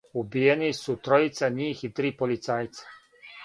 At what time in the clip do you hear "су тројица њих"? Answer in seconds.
0.77-1.87